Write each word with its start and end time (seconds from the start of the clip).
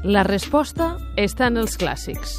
La 0.00 0.22
resposta 0.24 0.94
està 1.20 1.50
en 1.50 1.58
els 1.60 1.74
clàssics. 1.76 2.38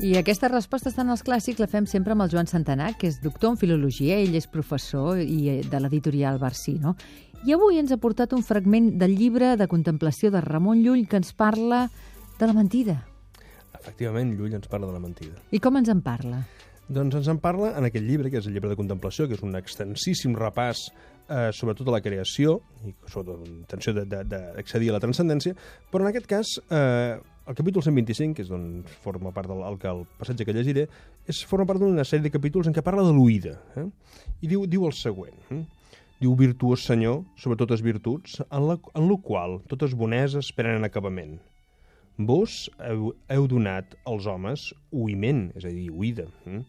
I 0.00 0.14
aquesta 0.16 0.48
resposta 0.48 0.88
està 0.88 1.04
en 1.04 1.12
els 1.12 1.20
clàssics 1.20 1.60
la 1.60 1.68
fem 1.68 1.84
sempre 1.84 2.14
amb 2.14 2.24
el 2.24 2.30
Joan 2.32 2.48
Santanà, 2.48 2.94
que 2.96 3.10
és 3.10 3.18
doctor 3.20 3.52
en 3.52 3.58
filologia, 3.60 4.16
ell 4.16 4.38
és 4.38 4.48
professor 4.48 5.20
i 5.20 5.50
eh, 5.52 5.58
de 5.68 5.80
l'editorial 5.84 6.40
Barsino. 6.40 6.94
I 7.44 7.52
avui 7.52 7.76
ens 7.76 7.92
ha 7.92 8.00
portat 8.00 8.32
un 8.32 8.40
fragment 8.40 8.94
del 9.02 9.12
llibre 9.18 9.52
de 9.60 9.68
contemplació 9.68 10.32
de 10.32 10.40
Ramon 10.40 10.80
Llull 10.80 11.04
que 11.04 11.20
ens 11.20 11.34
parla 11.36 11.90
de 12.40 12.48
la 12.48 12.56
mentida. 12.56 12.96
Efectivament, 13.76 14.32
Llull 14.38 14.56
ens 14.56 14.64
parla 14.64 14.88
de 14.88 14.96
la 14.96 15.04
mentida. 15.04 15.36
I 15.52 15.60
com 15.60 15.76
ens 15.76 15.92
en 15.92 16.00
parla? 16.00 16.40
Doncs 16.88 17.20
ens 17.20 17.28
en 17.28 17.38
parla 17.38 17.74
en 17.76 17.84
aquest 17.84 18.08
llibre, 18.08 18.32
que 18.32 18.40
és 18.40 18.48
el 18.48 18.56
llibre 18.56 18.72
de 18.72 18.80
contemplació, 18.80 19.28
que 19.28 19.36
és 19.36 19.44
un 19.44 19.52
extensíssim 19.60 20.32
repàs 20.40 20.88
eh, 21.30 21.50
sobre 21.56 21.76
tota 21.78 21.94
la 21.94 22.02
creació, 22.04 22.58
i 22.84 22.92
sobretot 23.06 23.46
intenció 23.48 23.94
d'accedir 23.94 24.90
a 24.90 24.96
la 24.96 25.02
transcendència, 25.02 25.56
però 25.90 26.04
en 26.04 26.10
aquest 26.10 26.28
cas, 26.30 26.54
eh, 26.68 27.18
el 27.46 27.58
capítol 27.58 27.84
125, 27.86 28.36
que 28.36 28.44
és 28.44 28.50
d'on 28.50 28.84
forma 29.04 29.32
part 29.34 29.50
del 29.50 29.62
el, 29.66 29.78
el 29.90 30.04
passatge 30.18 30.46
que 30.46 30.54
llegiré, 30.56 30.86
és, 31.26 31.42
forma 31.50 31.66
part 31.68 31.82
d'una 31.82 32.06
sèrie 32.06 32.26
de 32.26 32.34
capítols 32.34 32.68
en 32.70 32.76
què 32.76 32.84
parla 32.86 33.06
de 33.06 33.14
l'oïda. 33.16 33.56
Eh? 33.80 33.86
I 34.42 34.50
diu, 34.50 34.66
diu 34.70 34.86
el 34.88 34.96
següent. 34.96 35.38
Eh? 35.54 35.62
Diu, 36.20 36.34
virtuós 36.36 36.84
senyor, 36.84 37.22
sobre 37.40 37.56
totes 37.56 37.80
virtuts, 37.80 38.42
en 38.44 38.66
la, 38.68 38.76
en 38.76 39.06
la 39.08 39.16
qual 39.24 39.60
totes 39.70 39.96
boneses 39.96 40.52
prenen 40.52 40.84
acabament. 40.84 41.38
Vos 42.20 42.66
heu, 42.84 43.14
heu 43.32 43.46
donat 43.48 43.94
als 44.04 44.26
homes 44.28 44.66
oïment, 44.92 45.46
és 45.56 45.64
a 45.64 45.72
dir, 45.72 45.86
oïda, 45.88 46.26
eh? 46.44 46.60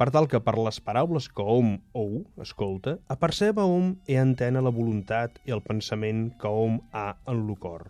Per 0.00 0.08
tal 0.08 0.24
que 0.32 0.38
per 0.40 0.54
les 0.56 0.78
paraules 0.80 1.26
que 1.28 1.44
hom 1.44 1.74
ou, 1.92 2.22
escolta, 2.40 2.94
aperceba 3.12 3.66
hom 3.68 3.90
e 4.08 4.16
entena 4.16 4.62
la 4.64 4.72
voluntat 4.72 5.36
i 5.44 5.52
el 5.52 5.60
pensament 5.60 6.30
que 6.40 6.48
hom 6.48 6.78
ha 6.96 7.10
en 7.28 7.42
lo 7.44 7.58
cor. 7.60 7.84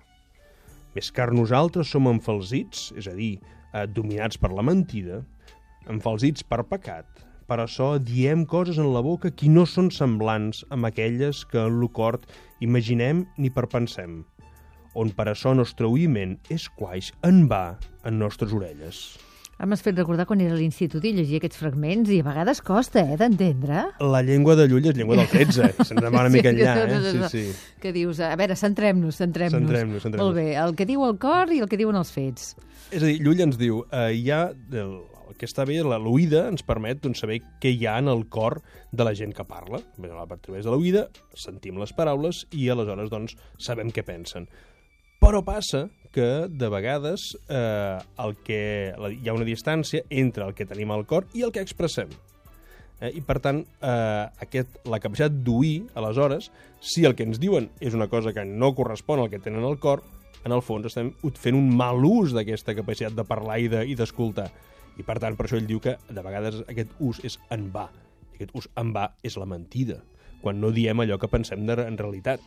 Més 0.97 1.12
car 1.15 1.29
nosaltres 1.31 1.93
som 1.95 2.11
enfalsits, 2.11 2.89
és 2.99 3.07
a 3.07 3.15
dir, 3.15 3.37
dominats 3.95 4.41
per 4.43 4.51
la 4.51 4.67
mentida, 4.67 5.21
enfalsits 5.87 6.43
per 6.43 6.65
pecat, 6.67 7.07
per 7.47 7.61
això 7.62 7.93
diem 8.03 8.43
coses 8.43 8.83
en 8.83 8.91
la 8.91 9.06
boca 9.06 9.31
que 9.31 9.47
no 9.47 9.62
són 9.62 9.95
semblants 9.95 10.65
amb 10.75 10.91
aquelles 10.91 11.47
que 11.47 11.62
en 11.62 11.79
lo 11.79 11.93
cor 11.95 12.19
imaginem 12.59 13.23
ni 13.39 13.55
perpensem, 13.55 14.25
on 14.99 15.15
per 15.15 15.31
això 15.31 15.55
nostre 15.55 15.87
oïment 15.87 16.41
és 16.51 16.67
quaix 16.75 17.15
en 17.23 17.45
va 17.51 17.79
en 18.03 18.19
nostres 18.19 18.51
orelles. 18.51 19.05
M'has 19.61 19.83
fet 19.84 19.98
recordar 19.98 20.25
quan 20.25 20.41
era 20.41 20.55
a 20.55 20.56
l'institut 20.56 21.05
i 21.05 21.11
llegia 21.12 21.36
aquests 21.36 21.58
fragments 21.61 22.08
i 22.08 22.22
a 22.22 22.25
vegades 22.25 22.62
costa, 22.64 23.03
eh, 23.05 23.19
d'entendre. 23.20 23.83
La 24.00 24.22
llengua 24.25 24.55
de 24.56 24.64
Llull 24.70 24.89
és 24.89 24.97
llengua 24.97 25.19
del 25.19 25.28
13, 25.28 25.84
se'n 25.84 26.00
demana 26.00 26.30
una 26.30 26.33
mica 26.33 26.48
enllà, 26.55 26.78
eh? 26.86 27.00
Sí, 27.28 27.42
sí. 27.50 27.75
Que 27.83 27.92
dius, 27.92 28.22
a 28.25 28.33
veure, 28.41 28.56
centrem-nos, 28.56 29.20
centrem-nos. 29.20 29.61
Centrem-nos, 29.61 30.06
centrem 30.06 30.25
Molt 30.25 30.38
bé, 30.38 30.47
el 30.56 30.72
que 30.78 30.88
diu 30.88 31.05
el 31.05 31.19
cor 31.20 31.53
i 31.53 31.61
el 31.61 31.69
que 31.69 31.77
diuen 31.77 31.98
els 32.00 32.12
fets. 32.14 32.55
És 32.88 33.03
a 33.03 33.05
dir, 33.05 33.19
Llull 33.20 33.44
ens 33.44 33.61
diu, 33.61 33.83
eh, 33.92 34.08
hi 34.16 34.33
ha 34.33 34.47
el, 34.48 34.97
el 35.28 35.36
que 35.36 35.50
està 35.50 35.69
bé, 35.69 35.77
l'oïda 35.84 36.47
ens 36.48 36.64
permet 36.64 37.05
doncs, 37.05 37.20
saber 37.20 37.42
què 37.61 37.75
hi 37.77 37.84
ha 37.84 37.98
en 38.00 38.08
el 38.08 38.25
cor 38.33 38.62
de 38.97 39.05
la 39.05 39.12
gent 39.12 39.36
que 39.36 39.44
parla. 39.44 39.84
A 40.00 40.27
través 40.41 40.64
de 40.64 40.72
l'oïda 40.72 41.11
sentim 41.36 41.77
les 41.77 41.92
paraules 41.92 42.47
i 42.56 42.70
aleshores 42.72 43.12
doncs, 43.12 43.36
sabem 43.61 43.92
què 43.92 44.08
pensen. 44.08 44.48
Però 45.21 45.43
passa 45.45 45.85
que 46.11 46.49
de 46.49 46.69
vegades 46.73 47.37
eh, 47.49 47.99
el 48.25 48.35
que, 48.43 48.61
hi 48.91 49.29
ha 49.29 49.37
una 49.37 49.47
distància 49.47 50.03
entre 50.09 50.47
el 50.49 50.57
que 50.57 50.67
tenim 50.67 50.91
al 50.91 51.05
cor 51.07 51.29
i 51.37 51.45
el 51.47 51.53
que 51.55 51.62
expressem. 51.62 52.11
Eh, 53.01 53.12
I, 53.17 53.21
per 53.25 53.39
tant, 53.45 53.61
eh, 53.62 54.25
aquest, 54.45 54.81
la 54.89 55.01
capacitat 55.01 55.37
d'oir, 55.45 55.87
aleshores, 55.97 56.51
si 56.81 57.05
el 57.09 57.15
que 57.17 57.27
ens 57.29 57.41
diuen 57.41 57.69
és 57.81 57.97
una 57.97 58.09
cosa 58.12 58.33
que 58.37 58.45
no 58.49 58.73
correspon 58.75 59.23
al 59.23 59.31
que 59.33 59.41
tenen 59.41 59.65
al 59.65 59.79
cor, 59.81 60.03
en 60.44 60.56
el 60.56 60.62
fons 60.65 60.89
estem 60.89 61.12
fent 61.37 61.56
un 61.56 61.69
mal 61.77 62.00
ús 62.05 62.33
d'aquesta 62.37 62.75
capacitat 62.78 63.17
de 63.17 63.27
parlar 63.28 63.59
i 63.61 63.97
d'escoltar. 63.97 64.49
De, 64.49 65.00
I, 65.00 65.06
per 65.06 65.19
tant, 65.21 65.37
per 65.37 65.47
això 65.47 65.61
ell 65.61 65.69
diu 65.69 65.83
que 65.84 65.99
de 66.09 66.25
vegades 66.25 66.62
aquest 66.67 66.97
ús 66.99 67.21
és 67.28 67.37
en 67.53 67.69
va. 67.75 67.91
Aquest 68.34 68.56
ús 68.56 68.71
en 68.81 68.94
va 68.97 69.11
és 69.23 69.37
la 69.37 69.49
mentida, 69.49 70.00
quan 70.41 70.61
no 70.61 70.73
diem 70.73 71.05
allò 71.05 71.21
que 71.21 71.28
pensem 71.28 71.67
de, 71.69 71.77
en 71.84 72.00
realitat. 72.00 72.41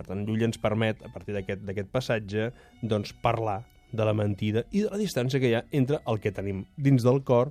Per 0.00 0.06
tant, 0.08 0.22
Llull 0.24 0.46
ens 0.46 0.56
permet, 0.56 1.02
a 1.04 1.10
partir 1.12 1.36
d'aquest 1.36 1.90
passatge, 1.92 2.50
doncs, 2.80 3.12
parlar 3.20 3.60
de 3.92 4.06
la 4.06 4.14
mentida 4.16 4.62
i 4.70 4.86
de 4.86 4.92
la 4.92 5.00
distància 5.00 5.40
que 5.42 5.50
hi 5.50 5.56
ha 5.58 5.64
entre 5.76 5.98
el 6.08 6.20
que 6.22 6.32
tenim 6.32 6.62
dins 6.80 7.04
del 7.04 7.20
cor 7.26 7.50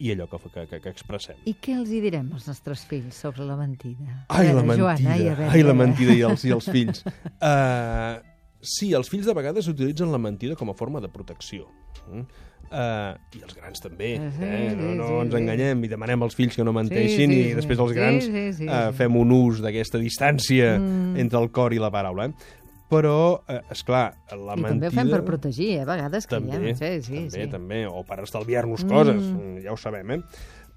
i 0.00 0.10
allò 0.12 0.26
que, 0.28 0.40
que, 0.52 0.64
que, 0.68 0.80
que 0.84 0.92
expressem. 0.92 1.40
I 1.48 1.54
què 1.60 1.76
els 1.76 1.92
hi 1.92 2.00
direm 2.04 2.28
als 2.36 2.48
nostres 2.48 2.82
fills 2.88 3.16
sobre 3.24 3.46
la 3.48 3.56
mentida? 3.56 4.24
Ai, 4.28 4.50
la 4.52 4.64
mentida, 4.64 4.82
Joan, 4.82 5.08
ai, 5.12 5.24
veure, 5.28 5.48
ai, 5.54 5.64
la 5.64 5.76
mentida 5.76 6.16
i 6.16 6.24
els, 6.28 6.44
i 6.48 6.52
els 6.56 6.68
fills. 6.72 7.04
Uh, 7.40 8.20
sí, 8.60 8.92
els 8.96 9.10
fills 9.10 9.26
de 9.28 9.34
vegades 9.36 9.68
utilitzen 9.70 10.12
la 10.12 10.20
mentida 10.20 10.56
com 10.56 10.70
a 10.72 10.76
forma 10.76 11.02
de 11.02 11.10
protecció. 11.12 11.68
Mm? 12.08 12.46
Uh, 12.70 13.16
I 13.34 13.40
els 13.42 13.56
grans 13.58 13.82
també. 13.82 14.12
Eh? 14.20 14.58
No, 14.78 14.92
no 14.94 15.08
ens 15.24 15.34
enganyem 15.34 15.80
i 15.82 15.90
demanem 15.90 16.22
als 16.22 16.36
fills 16.38 16.54
que 16.54 16.62
no 16.62 16.70
menteixin 16.76 17.32
sí, 17.32 17.40
sí, 17.40 17.48
i 17.50 17.56
després 17.58 17.80
els 17.82 17.94
grans 17.96 18.28
sí, 18.28 18.30
sí, 18.30 18.44
sí, 18.60 18.68
uh, 18.68 18.92
fem 18.94 19.16
un 19.18 19.34
ús 19.34 19.58
d'aquesta 19.64 19.98
distància 19.98 20.76
mm. 20.76 21.16
entre 21.18 21.40
el 21.42 21.50
cor 21.56 21.74
i 21.74 21.82
la 21.82 21.90
paraula. 21.90 22.28
Eh? 22.30 22.60
Però, 22.90 23.42
eh, 23.50 23.60
és 23.70 23.82
clar, 23.86 24.04
la 24.30 24.54
I 24.58 24.62
mentida... 24.62 24.70
també 24.70 24.88
ho 24.88 24.94
fem 24.96 25.10
per 25.14 25.20
protegir, 25.26 25.68
eh? 25.76 25.82
a 25.82 25.88
vegades, 25.90 26.26
que 26.26 26.34
també, 26.36 26.56
ja 26.56 26.62
no 26.62 26.78
sé. 26.78 26.92
Sí, 27.02 27.20
també, 27.26 27.34
sí. 27.36 27.50
també, 27.52 27.82
o 27.86 28.02
per 28.06 28.18
estalviar-nos 28.24 28.82
mm. 28.86 28.90
coses, 28.90 29.28
ja 29.62 29.74
ho 29.74 29.78
sabem, 29.78 30.16
eh? 30.16 30.22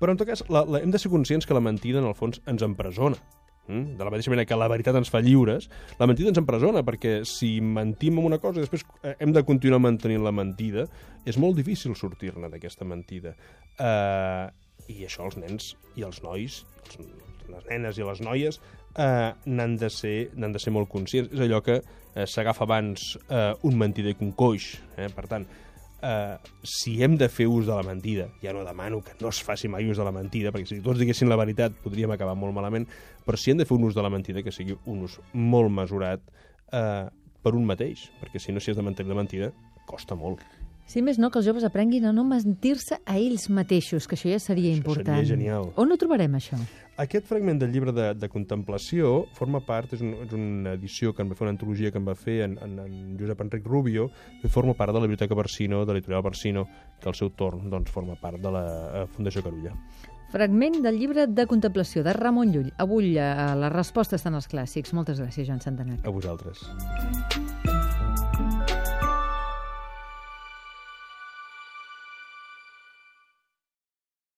Però, 0.02 0.14
en 0.14 0.20
tot 0.20 0.30
cas, 0.30 0.44
la, 0.54 0.62
la, 0.70 0.82
hem 0.84 0.94
de 0.94 1.02
ser 1.02 1.10
conscients 1.14 1.50
que 1.50 1.58
la 1.58 1.62
mentida, 1.64 2.02
en 2.02 2.10
el 2.10 2.14
fons, 2.18 2.42
ens 2.50 2.66
empresona. 2.66 3.18
Mm? 3.68 3.96
De 3.97 4.03
la 4.03 4.12
mateixa 4.12 4.31
manera 4.34 4.47
que 4.47 4.57
la 4.59 4.68
veritat 4.72 4.97
ens 5.00 5.12
fa 5.12 5.22
lliures, 5.24 5.69
la 6.00 6.07
mentida 6.09 6.31
ens 6.34 6.41
empresona, 6.41 6.84
perquè 6.84 7.22
si 7.28 7.56
mentim 7.63 8.19
en 8.19 8.28
una 8.28 8.40
cosa 8.44 8.59
i 8.59 8.66
després 8.66 8.84
eh, 9.03 9.16
hem 9.24 9.31
de 9.35 9.46
continuar 9.47 9.79
mantenint 9.84 10.24
la 10.25 10.35
mentida, 10.35 10.85
és 11.25 11.40
molt 11.40 11.56
difícil 11.59 11.96
sortir-ne 11.96 12.51
d'aquesta 12.51 12.88
mentida. 12.88 13.38
Uh, 13.79 14.51
I 14.91 15.06
això 15.07 15.29
els 15.29 15.40
nens 15.40 15.74
i 15.96 16.03
els 16.03 16.19
nois, 16.25 16.59
els, 16.84 16.97
les 17.53 17.68
nenes 17.69 18.00
i 18.00 18.07
les 18.07 18.24
noies, 18.25 18.59
uh, 18.97 19.31
n'han 19.46 19.78
de, 19.80 19.90
ser, 19.90 20.18
de 20.35 20.59
ser 20.62 20.74
molt 20.75 20.91
conscients. 20.91 21.31
És 21.31 21.45
allò 21.45 21.62
que 21.63 21.80
uh, 21.80 22.25
s'agafa 22.28 22.68
abans 22.68 23.13
uh, 23.30 23.53
un 23.63 23.80
mentider 23.80 24.18
que 24.18 24.28
un 24.28 24.34
coix. 24.35 24.74
Eh? 24.97 25.07
Per 25.16 25.25
tant, 25.31 25.47
eh, 26.03 26.38
si 26.64 26.97
hem 27.03 27.16
de 27.18 27.30
fer 27.31 27.47
ús 27.47 27.66
de 27.66 27.75
la 27.75 27.84
mentida, 27.88 28.28
ja 28.44 28.53
no 28.53 28.66
demano 28.68 29.02
que 29.02 29.16
no 29.22 29.31
es 29.31 29.41
faci 29.44 29.72
mai 29.72 29.88
ús 29.90 29.97
de 29.97 30.06
la 30.06 30.14
mentida, 30.16 30.52
perquè 30.52 30.75
si 30.75 30.81
tots 30.84 31.00
diguessin 31.00 31.31
la 31.31 31.40
veritat 31.40 31.75
podríem 31.84 32.12
acabar 32.14 32.36
molt 32.38 32.56
malament, 32.56 32.88
però 33.25 33.40
si 33.40 33.53
hem 33.53 33.62
de 33.62 33.68
fer 33.69 33.78
un 33.78 33.88
ús 33.88 33.96
de 33.96 34.03
la 34.03 34.12
mentida, 34.13 34.44
que 34.44 34.52
sigui 34.52 34.78
un 34.86 35.06
ús 35.08 35.19
molt 35.34 35.72
mesurat 35.72 36.22
eh, 36.72 37.08
per 37.44 37.56
un 37.56 37.66
mateix, 37.69 38.09
perquè 38.22 38.42
si 38.44 38.56
no, 38.56 38.59
si 38.59 38.72
has 38.72 38.80
de 38.80 38.86
mantenir 38.86 39.16
la 39.16 39.22
mentida, 39.24 39.53
costa 39.88 40.19
molt. 40.19 40.44
Si 40.86 41.02
més 41.02 41.18
no, 41.18 41.30
que 41.32 41.40
els 41.40 41.48
joves 41.48 41.64
aprenguin 41.64 42.06
a 42.06 42.12
no 42.14 42.26
mentir-se 42.28 43.00
a 43.06 43.18
ells 43.18 43.48
mateixos, 43.50 44.08
que 44.08 44.18
això 44.18 44.30
ja 44.30 44.40
seria 44.42 44.70
això 44.74 44.82
important. 44.82 45.22
Seria 45.22 45.36
genial. 45.36 45.70
On 45.80 45.92
ho 45.92 45.98
trobarem, 45.98 46.36
això? 46.38 46.60
Aquest 47.02 47.26
fragment 47.26 47.58
del 47.58 47.72
llibre 47.74 47.94
de, 47.96 48.12
de 48.14 48.30
contemplació 48.30 49.24
forma 49.34 49.64
part, 49.66 49.96
és, 49.96 50.04
un, 50.06 50.14
és 50.22 50.36
una 50.38 50.76
edició 50.78 51.16
que 51.16 51.24
en 51.24 51.32
va 51.32 51.38
fer, 51.40 51.48
una 51.48 51.56
antologia 51.56 51.90
que 51.90 51.98
en 51.98 52.06
va 52.06 52.14
fer 52.20 52.38
en, 52.46 52.58
en, 52.62 52.78
en 52.84 53.18
Josep 53.18 53.42
Enric 53.48 53.66
Rubio, 53.66 54.10
que 54.42 54.52
forma 54.52 54.76
part 54.78 54.94
de 54.94 55.02
la 55.02 55.08
Biblioteca 55.08 55.38
Barsino, 55.40 55.86
de 55.88 55.96
l'editorial 55.96 56.22
Barsino, 56.22 56.68
que 57.02 57.10
al 57.10 57.18
seu 57.18 57.32
torn 57.34 57.72
doncs, 57.72 57.90
forma 57.90 58.20
part 58.20 58.44
de 58.44 58.54
la 58.54 58.66
eh, 58.68 59.06
Fundació 59.16 59.42
Carulla. 59.42 59.74
Fragment 60.34 60.80
del 60.82 60.98
llibre 60.98 61.28
de 61.30 61.46
contemplació 61.50 62.02
de 62.06 62.14
Ramon 62.14 62.54
Llull. 62.54 62.72
Avui 62.82 63.16
eh, 63.18 63.30
la 63.58 63.70
resposta 63.74 64.18
està 64.18 64.30
en 64.34 64.42
els 64.42 64.50
clàssics. 64.50 64.94
Moltes 64.98 65.22
gràcies, 65.22 65.48
Joan 65.50 65.62
Santanet. 65.66 66.06
A 66.06 66.14
vosaltres. 66.14 66.68